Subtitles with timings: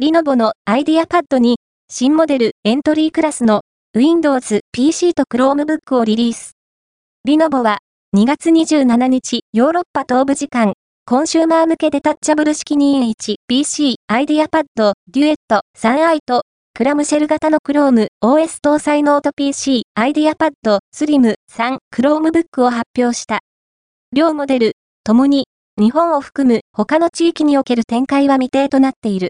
[0.00, 1.56] レノボの IdeaPad に、
[1.90, 3.62] 新モデルエントリークラスの
[3.96, 6.52] Windows PC と Chromebook をリリース。
[7.24, 7.78] レノボは
[8.16, 10.74] 2月27日ヨーロッパ東部時間、
[11.04, 16.42] コンシューマー向けデタッチャブル式 21PC アイディアパッドデュエット 3i と
[16.74, 23.40] クラムシェル型の Chrome OS 搭載ノート PC IdeaPad Slim 3 Chromebook を発表した。
[24.14, 24.72] 両モデル、
[25.02, 29.26] ともに日本を含む他の地域における展開は未定となっている。